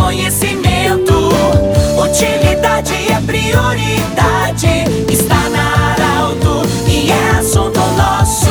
conhecimento. 0.00 1.28
Utilidade 2.00 2.94
é 3.10 3.20
prioridade. 3.20 4.84
Está 5.12 5.48
na 5.50 5.92
Arauto 5.92 6.62
e 6.88 7.10
é 7.10 7.30
assunto 7.38 7.80
nosso. 7.96 8.48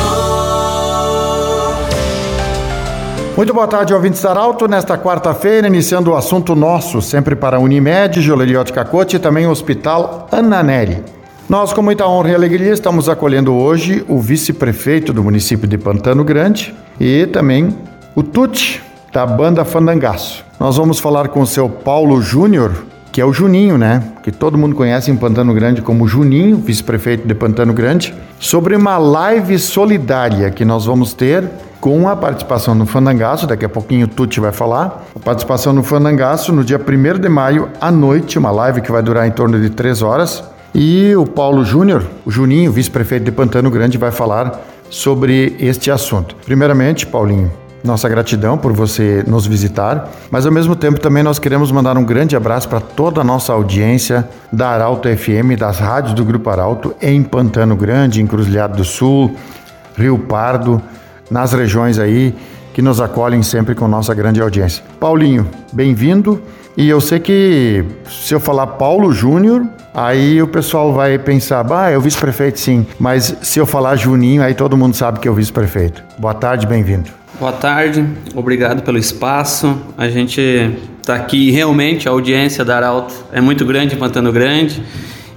Muito 3.36 3.54
boa 3.54 3.66
tarde, 3.66 3.94
ouvintes 3.94 4.20
da 4.20 4.30
Arauto. 4.30 4.68
Nesta 4.68 4.98
quarta-feira, 4.98 5.66
iniciando 5.66 6.10
o 6.10 6.16
assunto 6.16 6.54
nosso, 6.54 7.00
sempre 7.00 7.34
para 7.34 7.58
Unimed, 7.58 8.20
Joleliote 8.20 8.72
Cacote 8.72 9.16
e 9.16 9.18
também 9.18 9.46
o 9.46 9.50
Hospital 9.50 10.28
Ana 10.30 10.62
Neri. 10.62 11.02
Nós, 11.48 11.72
com 11.72 11.80
muita 11.80 12.06
honra 12.06 12.32
e 12.32 12.34
alegria, 12.34 12.72
estamos 12.72 13.08
acolhendo 13.08 13.54
hoje 13.54 14.04
o 14.06 14.20
vice-prefeito 14.20 15.14
do 15.14 15.24
município 15.24 15.66
de 15.66 15.78
Pantano 15.78 16.22
Grande 16.22 16.74
e 17.00 17.26
também 17.26 17.74
o 18.14 18.22
Tuti, 18.22 18.82
da 19.10 19.24
banda 19.24 19.64
Fandangaço. 19.64 20.47
Nós 20.60 20.76
vamos 20.76 20.98
falar 20.98 21.28
com 21.28 21.40
o 21.40 21.46
seu 21.46 21.68
Paulo 21.68 22.20
Júnior, 22.20 22.72
que 23.12 23.20
é 23.20 23.24
o 23.24 23.32
Juninho, 23.32 23.78
né? 23.78 24.02
Que 24.24 24.32
todo 24.32 24.58
mundo 24.58 24.74
conhece 24.74 25.08
em 25.08 25.16
Pantano 25.16 25.54
Grande 25.54 25.80
como 25.80 26.08
Juninho, 26.08 26.56
vice-prefeito 26.56 27.28
de 27.28 27.32
Pantano 27.32 27.72
Grande, 27.72 28.12
sobre 28.40 28.74
uma 28.74 28.98
live 28.98 29.56
solidária 29.56 30.50
que 30.50 30.64
nós 30.64 30.84
vamos 30.84 31.12
ter 31.12 31.48
com 31.80 32.08
a 32.08 32.16
participação 32.16 32.74
no 32.74 32.86
Fandangaço, 32.86 33.46
daqui 33.46 33.64
a 33.64 33.68
pouquinho 33.68 34.06
o 34.06 34.08
Tuti 34.08 34.40
vai 34.40 34.50
falar, 34.50 35.04
a 35.14 35.20
participação 35.20 35.72
no 35.72 35.84
Fandangaço 35.84 36.52
no 36.52 36.64
dia 36.64 36.76
1 36.76 37.20
de 37.20 37.28
maio 37.28 37.68
à 37.80 37.92
noite, 37.92 38.36
uma 38.36 38.50
live 38.50 38.80
que 38.80 38.90
vai 38.90 39.00
durar 39.00 39.28
em 39.28 39.30
torno 39.30 39.60
de 39.60 39.70
três 39.70 40.02
horas, 40.02 40.42
e 40.74 41.14
o 41.14 41.24
Paulo 41.24 41.64
Júnior, 41.64 42.04
o 42.26 42.32
Juninho, 42.32 42.72
vice-prefeito 42.72 43.24
de 43.24 43.30
Pantano 43.30 43.70
Grande, 43.70 43.96
vai 43.96 44.10
falar 44.10 44.60
sobre 44.90 45.54
este 45.60 45.88
assunto. 45.88 46.34
Primeiramente, 46.44 47.06
Paulinho, 47.06 47.52
nossa 47.82 48.08
gratidão 48.08 48.58
por 48.58 48.72
você 48.72 49.24
nos 49.26 49.46
visitar, 49.46 50.10
mas 50.30 50.46
ao 50.46 50.52
mesmo 50.52 50.74
tempo 50.74 51.00
também 51.00 51.22
nós 51.22 51.38
queremos 51.38 51.70
mandar 51.70 51.96
um 51.96 52.04
grande 52.04 52.36
abraço 52.36 52.68
para 52.68 52.80
toda 52.80 53.20
a 53.20 53.24
nossa 53.24 53.52
audiência 53.52 54.28
da 54.52 54.70
Arauto 54.70 55.08
FM, 55.08 55.58
das 55.58 55.78
rádios 55.78 56.14
do 56.14 56.24
Grupo 56.24 56.50
Arauto 56.50 56.94
em 57.00 57.22
Pantano 57.22 57.76
Grande, 57.76 58.20
em 58.20 58.26
Cruzilhado 58.26 58.76
do 58.76 58.84
Sul, 58.84 59.34
Rio 59.96 60.18
Pardo, 60.18 60.82
nas 61.30 61.52
regiões 61.52 61.98
aí 61.98 62.34
que 62.72 62.82
nos 62.82 63.00
acolhem 63.00 63.42
sempre 63.42 63.74
com 63.74 63.88
nossa 63.88 64.14
grande 64.14 64.40
audiência. 64.40 64.84
Paulinho, 65.00 65.48
bem-vindo. 65.72 66.40
E 66.76 66.88
eu 66.88 67.00
sei 67.00 67.18
que 67.18 67.84
se 68.08 68.32
eu 68.32 68.38
falar 68.38 68.68
Paulo 68.68 69.12
Júnior, 69.12 69.66
aí 69.92 70.40
o 70.40 70.46
pessoal 70.46 70.92
vai 70.92 71.18
pensar, 71.18 71.64
bah, 71.64 71.90
é 71.90 71.98
o 71.98 72.00
vice-prefeito 72.00 72.60
sim. 72.60 72.86
Mas 73.00 73.36
se 73.42 73.58
eu 73.58 73.66
falar 73.66 73.96
Juninho, 73.96 74.44
aí 74.44 74.54
todo 74.54 74.76
mundo 74.76 74.94
sabe 74.94 75.18
que 75.18 75.26
é 75.26 75.30
o 75.30 75.34
vice-prefeito. 75.34 76.04
Boa 76.20 76.34
tarde, 76.34 76.68
bem-vindo. 76.68 77.17
Boa 77.38 77.52
tarde, 77.52 78.04
obrigado 78.34 78.82
pelo 78.82 78.98
espaço. 78.98 79.80
A 79.96 80.08
gente 80.08 80.40
está 81.00 81.14
aqui 81.14 81.52
realmente, 81.52 82.08
a 82.08 82.10
audiência 82.10 82.64
da 82.64 82.74
Arauto 82.74 83.14
é 83.32 83.40
muito 83.40 83.64
grande 83.64 83.94
em 83.94 83.98
Pantano 83.98 84.32
Grande. 84.32 84.82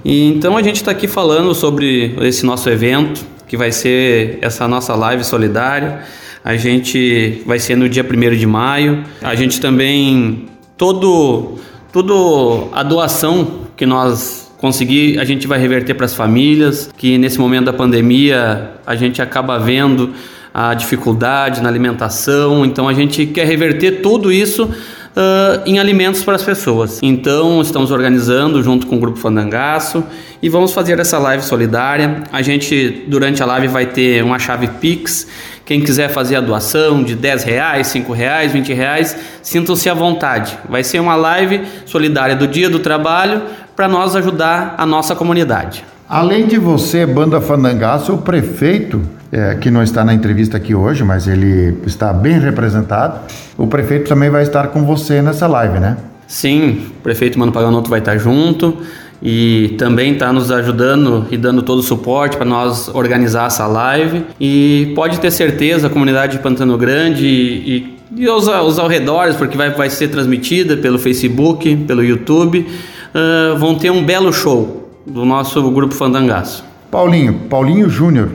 E 0.04 0.26
então 0.26 0.56
a 0.56 0.62
gente 0.64 0.76
está 0.76 0.90
aqui 0.90 1.06
falando 1.06 1.54
sobre 1.54 2.16
esse 2.22 2.44
nosso 2.44 2.68
evento, 2.68 3.24
que 3.46 3.56
vai 3.56 3.70
ser 3.70 4.38
essa 4.42 4.66
nossa 4.66 4.96
live 4.96 5.22
solidária. 5.22 6.00
A 6.44 6.56
gente 6.56 7.40
vai 7.46 7.60
ser 7.60 7.76
no 7.76 7.88
dia 7.88 8.04
1 8.04 8.36
de 8.36 8.46
maio. 8.48 9.04
A 9.22 9.36
gente 9.36 9.60
também 9.60 10.46
todo 10.76 11.60
tudo 11.92 12.68
a 12.72 12.82
doação 12.82 13.60
que 13.76 13.86
nós 13.86 14.50
conseguir, 14.58 15.20
a 15.20 15.24
gente 15.24 15.46
vai 15.46 15.60
reverter 15.60 15.94
para 15.94 16.06
as 16.06 16.14
famílias, 16.14 16.90
que 16.96 17.16
nesse 17.16 17.38
momento 17.38 17.66
da 17.66 17.72
pandemia 17.72 18.72
a 18.84 18.96
gente 18.96 19.22
acaba 19.22 19.56
vendo 19.56 20.12
a 20.52 20.74
dificuldade 20.74 21.62
na 21.62 21.68
alimentação, 21.68 22.64
então 22.64 22.88
a 22.88 22.94
gente 22.94 23.26
quer 23.26 23.46
reverter 23.46 24.02
tudo 24.02 24.32
isso 24.32 24.68
Uh, 25.12 25.60
em 25.66 25.78
alimentos 25.78 26.24
para 26.24 26.36
as 26.36 26.42
pessoas. 26.42 26.98
Então, 27.02 27.60
estamos 27.60 27.90
organizando 27.90 28.62
junto 28.62 28.86
com 28.86 28.96
o 28.96 28.98
Grupo 28.98 29.18
Fandangaço 29.18 30.02
e 30.42 30.48
vamos 30.48 30.72
fazer 30.72 30.98
essa 30.98 31.18
live 31.18 31.44
solidária. 31.44 32.22
A 32.32 32.40
gente, 32.40 33.04
durante 33.08 33.42
a 33.42 33.44
live, 33.44 33.68
vai 33.68 33.84
ter 33.84 34.24
uma 34.24 34.38
chave 34.38 34.68
Pix 34.80 35.26
quem 35.64 35.80
quiser 35.80 36.08
fazer 36.08 36.36
a 36.36 36.40
doação 36.40 37.02
de 37.02 37.14
10 37.14 37.44
reais, 37.44 37.86
5 37.88 38.12
reais, 38.12 38.52
20 38.52 38.72
reais, 38.72 39.16
sintam-se 39.42 39.88
à 39.88 39.94
vontade. 39.94 40.58
Vai 40.68 40.82
ser 40.82 41.00
uma 41.00 41.14
live 41.14 41.62
solidária 41.86 42.34
do 42.34 42.46
Dia 42.46 42.68
do 42.68 42.80
Trabalho 42.80 43.42
para 43.76 43.88
nós 43.88 44.16
ajudar 44.16 44.74
a 44.76 44.84
nossa 44.84 45.14
comunidade. 45.14 45.84
Além 46.12 46.46
de 46.46 46.58
você, 46.58 47.06
Banda 47.06 47.40
Fandangaço, 47.40 48.12
o 48.12 48.18
prefeito, 48.18 49.00
é, 49.32 49.54
que 49.54 49.70
não 49.70 49.82
está 49.82 50.04
na 50.04 50.12
entrevista 50.12 50.58
aqui 50.58 50.74
hoje, 50.74 51.02
mas 51.02 51.26
ele 51.26 51.78
está 51.86 52.12
bem 52.12 52.38
representado, 52.38 53.20
o 53.56 53.66
prefeito 53.66 54.10
também 54.10 54.28
vai 54.28 54.42
estar 54.42 54.66
com 54.66 54.84
você 54.84 55.22
nessa 55.22 55.46
live, 55.46 55.80
né? 55.80 55.96
Sim, 56.26 56.82
o 56.98 57.02
prefeito 57.02 57.38
Mano 57.38 57.50
Paganoto 57.50 57.88
vai 57.88 58.00
estar 58.00 58.18
junto 58.18 58.76
e 59.22 59.74
também 59.78 60.12
está 60.12 60.30
nos 60.34 60.50
ajudando 60.50 61.28
e 61.30 61.38
dando 61.38 61.62
todo 61.62 61.78
o 61.78 61.82
suporte 61.82 62.36
para 62.36 62.44
nós 62.44 62.90
organizar 62.94 63.46
essa 63.46 63.66
live. 63.66 64.22
E 64.38 64.92
pode 64.94 65.18
ter 65.18 65.30
certeza, 65.30 65.86
a 65.86 65.90
comunidade 65.90 66.36
de 66.36 66.42
Pantano 66.42 66.76
Grande 66.76 67.24
e, 67.26 67.96
e 68.14 68.28
os, 68.28 68.46
os 68.48 68.78
arredores, 68.78 69.34
porque 69.34 69.56
vai, 69.56 69.70
vai 69.70 69.88
ser 69.88 70.08
transmitida 70.08 70.76
pelo 70.76 70.98
Facebook, 70.98 71.74
pelo 71.86 72.04
YouTube, 72.04 72.66
uh, 73.14 73.56
vão 73.56 73.76
ter 73.76 73.90
um 73.90 74.04
belo 74.04 74.30
show 74.30 74.81
do 75.06 75.24
nosso 75.24 75.70
grupo 75.70 75.94
Fandangaço. 75.94 76.64
Paulinho, 76.90 77.34
Paulinho 77.48 77.88
Júnior, 77.88 78.30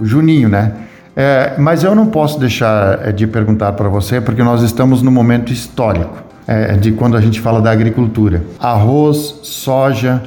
Juninho, 0.00 0.48
né? 0.48 0.72
É, 1.16 1.54
mas 1.58 1.84
eu 1.84 1.94
não 1.94 2.06
posso 2.06 2.38
deixar 2.38 3.06
é, 3.06 3.12
de 3.12 3.26
perguntar 3.26 3.72
para 3.72 3.88
você, 3.88 4.20
porque 4.20 4.42
nós 4.42 4.62
estamos 4.62 5.00
num 5.00 5.12
momento 5.12 5.52
histórico 5.52 6.22
é, 6.46 6.74
de 6.74 6.92
quando 6.92 7.16
a 7.16 7.20
gente 7.20 7.40
fala 7.40 7.60
da 7.60 7.70
agricultura. 7.70 8.42
Arroz, 8.58 9.38
soja 9.42 10.22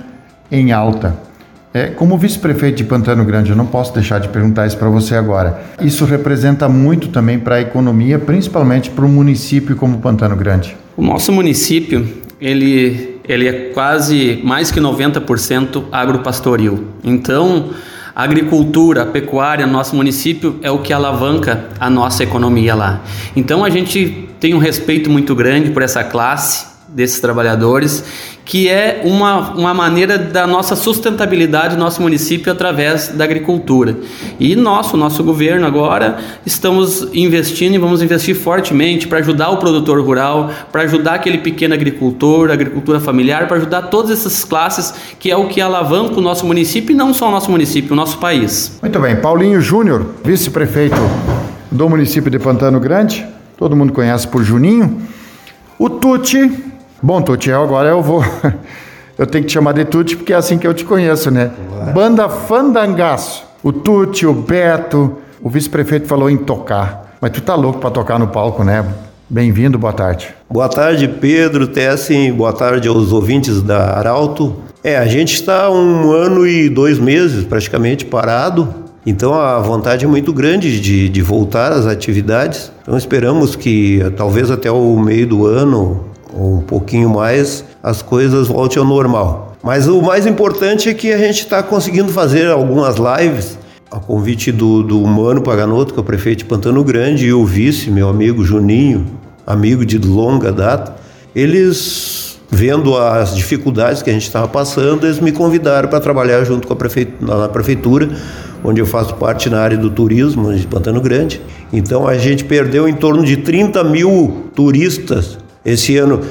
em 0.51 0.71
alta. 0.71 1.27
É, 1.73 1.87
como 1.87 2.17
vice-prefeito 2.17 2.77
de 2.77 2.83
Pantano 2.85 3.23
Grande, 3.25 3.51
eu 3.51 3.55
não 3.55 3.65
posso 3.65 3.93
deixar 3.93 4.19
de 4.19 4.29
perguntar 4.29 4.65
isso 4.65 4.77
para 4.77 4.89
você 4.89 5.15
agora. 5.15 5.61
Isso 5.81 6.05
representa 6.05 6.67
muito 6.69 7.09
também 7.09 7.37
para 7.37 7.55
a 7.55 7.61
economia, 7.61 8.17
principalmente 8.17 8.89
para 8.89 9.05
um 9.05 9.09
município 9.09 9.75
como 9.75 9.99
Pantano 9.99 10.35
Grande. 10.35 10.75
O 10.95 11.03
nosso 11.03 11.31
município, 11.31 12.07
ele, 12.41 13.16
ele 13.27 13.47
é 13.47 13.53
quase 13.73 14.39
mais 14.43 14.71
que 14.71 14.79
90% 14.79 15.85
agropastoril. 15.91 16.85
Então, 17.03 17.71
a 18.15 18.23
agricultura, 18.23 19.03
a 19.03 19.05
pecuária, 19.05 19.67
nosso 19.67 19.95
município 19.95 20.59
é 20.63 20.71
o 20.71 20.79
que 20.79 20.91
alavanca 20.91 21.65
a 21.79 21.89
nossa 21.89 22.23
economia 22.23 22.73
lá. 22.73 23.01
Então 23.35 23.63
a 23.63 23.69
gente 23.69 24.27
tem 24.39 24.53
um 24.53 24.57
respeito 24.57 25.09
muito 25.09 25.35
grande 25.35 25.69
por 25.69 25.81
essa 25.81 26.03
classe 26.03 26.66
desses 26.87 27.19
trabalhadores, 27.19 28.03
que 28.45 28.69
é 28.69 29.01
uma, 29.03 29.51
uma 29.51 29.73
maneira 29.73 30.17
da 30.17 30.47
nossa 30.47 30.75
sustentabilidade 30.75 31.75
nosso 31.75 32.01
município 32.01 32.51
através 32.51 33.09
da 33.09 33.25
agricultura. 33.25 33.97
E 34.39 34.55
nosso, 34.55 34.95
nosso 34.95 35.23
governo 35.23 35.67
agora, 35.67 36.17
estamos 36.45 37.07
investindo 37.13 37.75
e 37.75 37.77
vamos 37.77 38.01
investir 38.01 38.35
fortemente 38.35 39.07
para 39.07 39.19
ajudar 39.19 39.49
o 39.49 39.57
produtor 39.57 39.99
rural, 40.01 40.49
para 40.71 40.83
ajudar 40.83 41.15
aquele 41.15 41.39
pequeno 41.39 41.73
agricultor, 41.73 42.49
agricultura 42.49 43.01
familiar, 43.01 43.47
para 43.47 43.57
ajudar 43.57 43.83
todas 43.83 44.11
essas 44.11 44.45
classes, 44.45 44.93
que 45.19 45.29
é 45.29 45.35
o 45.35 45.47
que 45.47 45.59
alavanca 45.59 46.17
o 46.17 46.21
nosso 46.21 46.45
município 46.45 46.93
e 46.93 46.95
não 46.95 47.13
só 47.13 47.27
o 47.27 47.31
nosso 47.31 47.51
município, 47.51 47.91
o 47.91 47.95
nosso 47.95 48.17
país. 48.17 48.79
Muito 48.81 48.99
bem, 48.99 49.15
Paulinho 49.17 49.59
Júnior, 49.59 50.05
vice-prefeito 50.23 50.95
do 51.69 51.89
município 51.89 52.31
de 52.31 52.39
Pantano 52.39 52.79
Grande, 52.79 53.25
todo 53.57 53.75
mundo 53.75 53.91
conhece 53.91 54.25
por 54.27 54.41
Juninho. 54.41 55.01
O 55.77 55.89
Tuti, 55.89 56.66
Bom, 57.01 57.21
Tutiel, 57.21 57.63
agora 57.63 57.89
eu 57.89 58.01
vou. 58.01 58.23
Eu 59.17 59.25
tenho 59.25 59.43
que 59.43 59.47
te 59.47 59.53
chamar 59.53 59.71
de 59.71 59.83
Tuti 59.83 60.15
porque 60.15 60.31
é 60.31 60.35
assim 60.35 60.59
que 60.59 60.67
eu 60.67 60.75
te 60.75 60.85
conheço, 60.85 61.31
né? 61.31 61.49
Ué. 61.87 61.91
Banda 61.91 62.29
Fandangaço. 62.29 63.43
O 63.63 63.73
Tuti, 63.73 64.27
o 64.27 64.33
Beto, 64.33 65.17
o 65.41 65.49
vice-prefeito 65.49 66.05
falou 66.05 66.29
em 66.29 66.37
tocar. 66.37 67.17
Mas 67.19 67.31
tu 67.31 67.41
tá 67.41 67.55
louco 67.55 67.79
para 67.79 67.89
tocar 67.89 68.19
no 68.19 68.27
palco, 68.27 68.63
né? 68.63 68.85
Bem-vindo, 69.27 69.79
boa 69.79 69.91
tarde. 69.91 70.35
Boa 70.47 70.69
tarde, 70.69 71.07
Pedro, 71.07 71.67
Tessin, 71.67 72.31
boa 72.31 72.53
tarde 72.53 72.87
aos 72.87 73.11
ouvintes 73.11 73.63
da 73.63 73.97
Arauto. 73.97 74.55
É, 74.83 74.95
a 74.95 75.07
gente 75.07 75.33
está 75.33 75.67
um 75.71 76.11
ano 76.11 76.45
e 76.45 76.69
dois 76.69 76.99
meses 76.99 77.43
praticamente 77.43 78.05
parado, 78.05 78.73
então 79.03 79.33
a 79.33 79.57
vontade 79.59 80.05
é 80.05 80.07
muito 80.07 80.31
grande 80.31 80.79
de, 80.79 81.09
de 81.09 81.21
voltar 81.23 81.71
às 81.71 81.87
atividades. 81.87 82.71
Então 82.83 82.95
esperamos 82.95 83.55
que 83.55 83.99
talvez 84.15 84.51
até 84.51 84.69
o 84.69 84.97
meio 84.99 85.25
do 85.25 85.45
ano 85.47 86.05
um 86.37 86.61
pouquinho 86.61 87.09
mais, 87.09 87.63
as 87.81 88.01
coisas 88.01 88.47
voltem 88.47 88.79
ao 88.79 88.85
normal. 88.85 89.55
Mas 89.63 89.87
o 89.87 90.01
mais 90.01 90.25
importante 90.25 90.87
é 90.87 90.93
que 90.93 91.11
a 91.11 91.17
gente 91.17 91.39
está 91.39 91.63
conseguindo 91.63 92.11
fazer 92.11 92.49
algumas 92.49 92.95
lives 92.95 93.57
a 93.91 93.99
convite 93.99 94.51
do, 94.51 94.83
do 94.83 94.99
Mano 94.99 95.41
Paganoto, 95.41 95.93
que 95.93 95.99
é 95.99 96.01
o 96.01 96.05
prefeito 96.05 96.39
de 96.39 96.45
Pantano 96.45 96.83
Grande, 96.83 97.27
e 97.27 97.33
o 97.33 97.45
vice, 97.45 97.89
meu 97.89 98.09
amigo 98.09 98.43
Juninho, 98.43 99.05
amigo 99.45 99.85
de 99.85 99.97
longa 99.97 100.51
data, 100.51 100.95
eles, 101.33 102.37
vendo 102.49 102.97
as 102.97 103.35
dificuldades 103.35 104.01
que 104.01 104.09
a 104.09 104.13
gente 104.13 104.23
estava 104.23 104.47
passando, 104.47 105.05
eles 105.05 105.19
me 105.19 105.31
convidaram 105.31 105.87
para 105.87 105.99
trabalhar 105.99 106.43
junto 106.43 106.67
com 106.67 106.73
a 106.73 106.75
prefeitura, 106.75 107.37
na 107.37 107.47
prefeitura, 107.47 108.09
onde 108.63 108.81
eu 108.81 108.85
faço 108.85 109.13
parte 109.15 109.49
na 109.49 109.61
área 109.61 109.77
do 109.77 109.89
turismo 109.89 110.53
de 110.53 110.67
Pantano 110.67 110.99
Grande. 110.99 111.41
Então 111.71 112.07
a 112.07 112.17
gente 112.17 112.43
perdeu 112.43 112.89
em 112.89 112.93
torno 112.93 113.23
de 113.23 113.37
30 113.37 113.83
mil 113.85 114.49
turistas 114.53 115.37
esse 115.67 115.97
ano, 115.97 116.21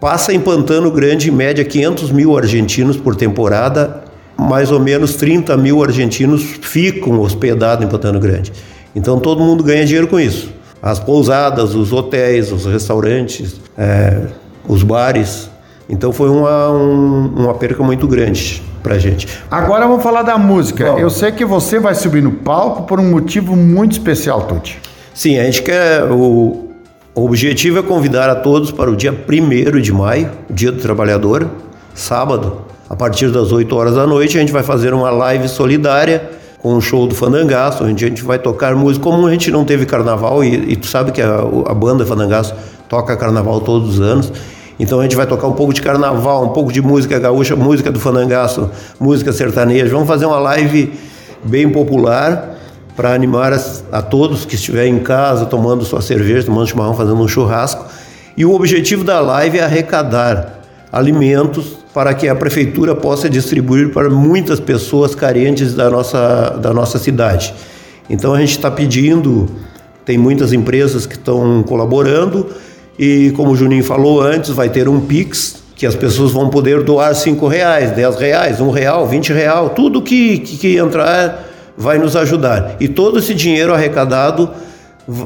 passa 0.00 0.32
em 0.32 0.38
Pantano 0.38 0.90
Grande, 0.90 1.28
em 1.28 1.32
média, 1.32 1.64
500 1.64 2.12
mil 2.12 2.38
argentinos 2.38 2.96
por 2.96 3.16
temporada, 3.16 4.04
mais 4.38 4.70
ou 4.70 4.78
menos 4.78 5.16
30 5.16 5.56
mil 5.56 5.82
argentinos 5.82 6.42
ficam 6.62 7.20
hospedados 7.20 7.84
em 7.84 7.88
Pantano 7.88 8.20
Grande. 8.20 8.52
Então 8.94 9.18
todo 9.18 9.42
mundo 9.42 9.64
ganha 9.64 9.84
dinheiro 9.84 10.06
com 10.06 10.20
isso. 10.20 10.52
As 10.80 11.00
pousadas, 11.00 11.74
os 11.74 11.92
hotéis, 11.92 12.52
os 12.52 12.66
restaurantes, 12.66 13.60
é, 13.76 14.26
os 14.68 14.82
bares. 14.82 15.50
Então 15.88 16.12
foi 16.12 16.30
uma, 16.30 16.70
um, 16.70 17.32
uma 17.36 17.54
perca 17.54 17.82
muito 17.82 18.06
grande 18.06 18.62
pra 18.82 18.98
gente. 18.98 19.26
Agora 19.50 19.88
vamos 19.88 20.02
falar 20.02 20.22
da 20.22 20.38
música. 20.38 20.92
Bom, 20.92 20.98
Eu 20.98 21.10
sei 21.10 21.32
que 21.32 21.44
você 21.44 21.80
vai 21.80 21.94
subir 21.94 22.22
no 22.22 22.30
palco 22.32 22.82
por 22.84 23.00
um 23.00 23.10
motivo 23.10 23.56
muito 23.56 23.92
especial, 23.92 24.42
Tuti. 24.42 24.78
Sim, 25.12 25.38
a 25.38 25.44
gente 25.44 25.62
quer. 25.62 26.04
O, 26.04 26.73
o 27.14 27.24
objetivo 27.24 27.78
é 27.78 27.82
convidar 27.82 28.28
a 28.28 28.34
todos 28.34 28.72
para 28.72 28.90
o 28.90 28.96
dia 28.96 29.12
1 29.12 29.80
de 29.80 29.92
maio, 29.92 30.32
Dia 30.50 30.72
do 30.72 30.80
Trabalhador, 30.80 31.48
sábado, 31.94 32.62
a 32.90 32.96
partir 32.96 33.30
das 33.30 33.52
8 33.52 33.76
horas 33.76 33.94
da 33.94 34.04
noite, 34.04 34.36
a 34.36 34.40
gente 34.40 34.52
vai 34.52 34.64
fazer 34.64 34.92
uma 34.92 35.10
live 35.10 35.48
solidária 35.48 36.28
com 36.58 36.74
o 36.74 36.80
show 36.80 37.06
do 37.06 37.14
Fandangaço, 37.14 37.84
onde 37.84 38.04
a 38.04 38.08
gente 38.08 38.24
vai 38.24 38.38
tocar 38.40 38.74
música. 38.74 39.04
Como 39.04 39.28
a 39.28 39.30
gente 39.30 39.48
não 39.52 39.64
teve 39.64 39.86
carnaval, 39.86 40.42
e, 40.42 40.72
e 40.72 40.76
tu 40.76 40.88
sabe 40.88 41.12
que 41.12 41.22
a, 41.22 41.36
a 41.66 41.74
banda 41.74 42.04
Fandangaço 42.04 42.52
toca 42.88 43.16
carnaval 43.16 43.60
todos 43.60 43.94
os 43.94 44.00
anos, 44.00 44.32
então 44.76 44.98
a 44.98 45.04
gente 45.04 45.14
vai 45.14 45.26
tocar 45.26 45.46
um 45.46 45.52
pouco 45.52 45.72
de 45.72 45.80
carnaval, 45.80 46.44
um 46.44 46.48
pouco 46.48 46.72
de 46.72 46.82
música 46.82 47.16
gaúcha, 47.20 47.54
música 47.54 47.92
do 47.92 48.00
fandangaço, 48.00 48.68
música 48.98 49.32
sertaneja. 49.32 49.88
Vamos 49.92 50.08
fazer 50.08 50.26
uma 50.26 50.40
live 50.40 50.92
bem 51.44 51.70
popular 51.70 52.53
para 52.96 53.12
animar 53.12 53.52
a, 53.90 54.02
todos 54.02 54.44
que 54.44 54.54
estiverem 54.54 54.94
em 54.94 54.98
casa 55.00 55.46
tomando 55.46 55.84
sua 55.84 56.00
cerveja, 56.00 56.46
tomando 56.46 56.68
chimarrão, 56.68 56.94
fazendo 56.94 57.20
um 57.20 57.28
churrasco. 57.28 57.84
E 58.36 58.44
o 58.44 58.52
objetivo 58.52 59.04
da 59.04 59.20
live 59.20 59.58
é 59.58 59.64
arrecadar 59.64 60.60
alimentos 60.92 61.76
para 61.92 62.14
que 62.14 62.28
a 62.28 62.34
prefeitura 62.34 62.94
possa 62.94 63.28
distribuir 63.28 63.90
para 63.90 64.08
muitas 64.10 64.60
pessoas 64.60 65.14
carentes 65.14 65.74
da 65.74 65.90
nossa, 65.90 66.50
da 66.60 66.72
nossa 66.72 66.98
cidade. 66.98 67.54
Então 68.08 68.34
a 68.34 68.40
gente 68.40 68.50
está 68.50 68.70
pedindo, 68.70 69.48
tem 70.04 70.18
muitas 70.18 70.52
empresas 70.52 71.06
que 71.06 71.14
estão 71.14 71.62
colaborando 71.62 72.48
e 72.98 73.32
como 73.36 73.52
o 73.52 73.56
Juninho 73.56 73.84
falou 73.84 74.20
antes, 74.20 74.50
vai 74.50 74.68
ter 74.68 74.88
um 74.88 75.00
Pix 75.00 75.62
que 75.74 75.86
as 75.86 75.96
pessoas 75.96 76.30
vão 76.30 76.48
poder 76.48 76.82
doar 76.84 77.14
cinco 77.14 77.48
reais, 77.48 77.90
dez 77.90 78.16
reais, 78.16 78.60
um 78.60 78.70
real, 78.70 79.06
vinte 79.06 79.32
real, 79.32 79.70
tudo 79.70 80.00
que, 80.00 80.38
que, 80.38 80.56
que 80.56 80.76
entrar 80.76 81.53
vai 81.76 81.98
nos 81.98 82.16
ajudar. 82.16 82.76
E 82.80 82.88
todo 82.88 83.18
esse 83.18 83.34
dinheiro 83.34 83.74
arrecadado 83.74 84.50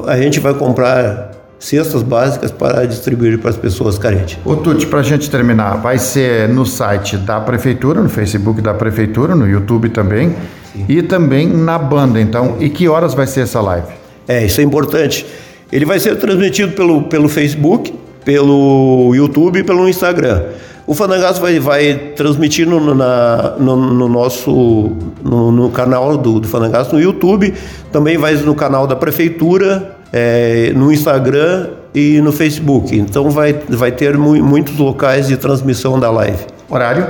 a 0.07 0.17
gente 0.17 0.39
vai 0.39 0.53
comprar 0.53 1.31
cestas 1.59 2.01
básicas 2.01 2.51
para 2.51 2.85
distribuir 2.85 3.37
para 3.39 3.49
as 3.49 3.57
pessoas 3.57 3.97
carentes. 3.97 4.37
O 4.45 4.55
Tuti, 4.55 4.87
para 4.87 4.99
a 4.99 5.03
gente 5.03 5.29
terminar, 5.29 5.75
vai 5.75 5.97
ser 5.97 6.47
no 6.47 6.65
site 6.65 7.17
da 7.17 7.39
prefeitura, 7.39 8.01
no 8.01 8.09
Facebook 8.09 8.61
da 8.61 8.73
prefeitura, 8.73 9.35
no 9.35 9.47
YouTube 9.47 9.89
também 9.89 10.35
Sim. 10.73 10.85
e 10.87 11.01
também 11.01 11.47
na 11.47 11.77
banda. 11.77 12.19
Então, 12.19 12.55
e 12.59 12.69
que 12.69 12.87
horas 12.87 13.13
vai 13.13 13.27
ser 13.27 13.41
essa 13.41 13.59
live? 13.59 13.87
É, 14.27 14.45
isso 14.45 14.61
é 14.61 14.63
importante. 14.63 15.25
Ele 15.71 15.85
vai 15.85 15.99
ser 15.99 16.15
transmitido 16.15 16.71
pelo, 16.73 17.03
pelo 17.03 17.27
Facebook, 17.27 17.93
pelo 18.23 19.13
YouTube 19.13 19.59
e 19.59 19.63
pelo 19.63 19.87
Instagram. 19.87 20.43
O 20.89 20.95
Fandangaço 20.95 21.39
vai, 21.39 21.59
vai 21.59 21.93
transmitir 22.15 22.67
no, 22.67 22.95
na, 22.95 23.53
no, 23.59 23.75
no 23.75 24.09
nosso 24.09 24.91
no, 25.23 25.51
no, 25.51 25.69
canal 25.69 26.17
do, 26.17 26.39
do 26.39 26.47
Fandangaço 26.47 26.95
no 26.95 26.99
YouTube, 26.99 27.53
também 27.91 28.17
vai 28.17 28.33
no 28.33 28.55
canal 28.55 28.87
da 28.87 28.95
Prefeitura, 28.95 29.95
é, 30.11 30.73
no 30.75 30.91
Instagram 30.91 31.67
e 31.93 32.19
no 32.21 32.31
Facebook. 32.31 32.97
Então 32.97 33.29
vai, 33.29 33.53
vai 33.69 33.91
ter 33.91 34.17
mu 34.17 34.35
muitos 34.43 34.75
locais 34.79 35.27
de 35.27 35.37
transmissão 35.37 35.99
da 35.99 36.09
live. 36.09 36.43
Horário? 36.67 37.05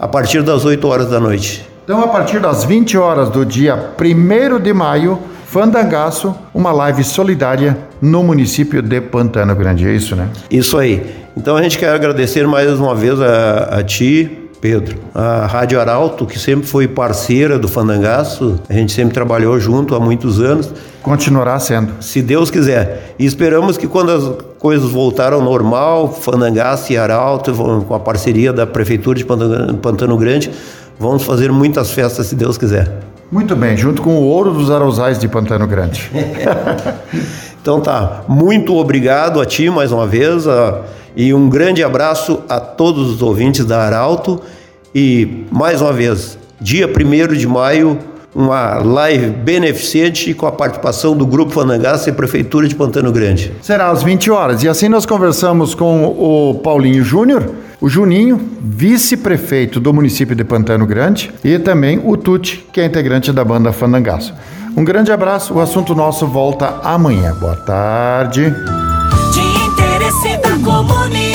A 0.00 0.08
partir 0.08 0.42
das 0.42 0.64
8 0.64 0.88
horas 0.88 1.10
da 1.10 1.20
noite. 1.20 1.68
Então, 1.84 2.02
a 2.02 2.08
partir 2.08 2.40
das 2.40 2.64
20 2.64 2.96
horas 2.96 3.28
do 3.28 3.44
dia 3.44 3.90
1 4.00 4.58
de 4.58 4.72
maio, 4.72 5.18
Fandangaço, 5.48 6.34
uma 6.54 6.72
live 6.72 7.04
solidária 7.04 7.76
no 8.00 8.22
município 8.22 8.80
de 8.80 9.00
Pantano 9.02 9.54
Grande. 9.54 9.86
É 9.86 9.92
isso, 9.92 10.16
né? 10.16 10.28
Isso 10.50 10.78
aí. 10.78 11.27
Então 11.38 11.56
a 11.56 11.62
gente 11.62 11.78
quer 11.78 11.90
agradecer 11.90 12.48
mais 12.48 12.68
uma 12.80 12.96
vez 12.96 13.20
a, 13.20 13.78
a 13.78 13.82
ti, 13.84 14.28
Pedro, 14.60 14.98
a 15.14 15.46
Rádio 15.46 15.80
Arauto, 15.80 16.26
que 16.26 16.36
sempre 16.36 16.66
foi 16.66 16.88
parceira 16.88 17.56
do 17.56 17.68
Fandangaço, 17.68 18.58
a 18.68 18.72
gente 18.72 18.90
sempre 18.90 19.14
trabalhou 19.14 19.58
junto 19.60 19.94
há 19.94 20.00
muitos 20.00 20.40
anos. 20.40 20.68
Continuará 21.00 21.56
sendo. 21.60 22.02
Se 22.02 22.20
Deus 22.20 22.50
quiser. 22.50 23.14
E 23.20 23.24
esperamos 23.24 23.78
que 23.78 23.86
quando 23.86 24.10
as 24.10 24.44
coisas 24.58 24.90
voltaram 24.90 25.36
ao 25.36 25.42
normal, 25.44 26.12
Fandangaço 26.12 26.92
e 26.92 26.96
Arauto, 26.96 27.54
com 27.86 27.94
a 27.94 28.00
parceria 28.00 28.52
da 28.52 28.66
Prefeitura 28.66 29.16
de 29.16 29.24
Pantano 29.24 30.16
Grande, 30.16 30.50
vamos 30.98 31.22
fazer 31.22 31.52
muitas 31.52 31.92
festas, 31.92 32.26
se 32.26 32.34
Deus 32.34 32.58
quiser. 32.58 32.90
Muito 33.30 33.54
bem, 33.54 33.76
junto 33.76 34.02
com 34.02 34.16
o 34.16 34.24
ouro 34.24 34.52
dos 34.52 34.72
arrozais 34.72 35.20
de 35.20 35.28
Pantano 35.28 35.68
Grande. 35.68 36.10
então 37.60 37.80
tá, 37.80 38.22
muito 38.28 38.74
obrigado 38.76 39.40
a 39.40 39.46
ti 39.46 39.68
mais 39.70 39.92
uma 39.92 40.06
vez 40.06 40.46
a, 40.46 40.82
e 41.16 41.34
um 41.34 41.48
grande 41.48 41.82
abraço 41.82 42.40
a 42.48 42.60
todos 42.60 43.10
os 43.10 43.22
ouvintes 43.22 43.64
da 43.64 43.80
Arauto 43.82 44.40
e 44.94 45.44
mais 45.50 45.82
uma 45.82 45.92
vez, 45.92 46.38
dia 46.60 46.88
1 46.88 47.34
de 47.34 47.46
maio, 47.46 47.98
uma 48.34 48.78
live 48.78 49.30
beneficente 49.30 50.32
com 50.32 50.46
a 50.46 50.52
participação 50.52 51.16
do 51.16 51.26
Grupo 51.26 51.52
Fanangaça 51.52 52.08
e 52.08 52.12
Prefeitura 52.12 52.68
de 52.68 52.74
Pantano 52.74 53.10
Grande. 53.10 53.52
Será 53.60 53.90
às 53.90 54.02
20 54.02 54.30
horas. 54.30 54.62
E 54.62 54.68
assim 54.68 54.88
nós 54.88 55.04
conversamos 55.04 55.74
com 55.74 56.04
o 56.04 56.54
Paulinho 56.62 57.02
Júnior, 57.02 57.50
o 57.80 57.88
Juninho, 57.88 58.40
vice-prefeito 58.60 59.78
do 59.80 59.92
município 59.92 60.34
de 60.34 60.44
Pantano 60.44 60.86
Grande, 60.86 61.32
e 61.44 61.58
também 61.58 62.00
o 62.04 62.16
Tuti, 62.16 62.66
que 62.72 62.80
é 62.80 62.84
integrante 62.84 63.32
da 63.32 63.44
banda 63.44 63.72
Fandangaço. 63.72 64.34
Um 64.76 64.84
grande 64.84 65.10
abraço, 65.10 65.54
o 65.54 65.60
assunto 65.60 65.94
nosso 65.94 66.26
volta 66.26 66.80
amanhã. 66.82 67.34
Boa 67.34 67.56
tarde. 67.56 68.54
De 69.32 69.40
interesse 69.66 70.36
da 70.38 70.50
comunidade, 70.64 71.27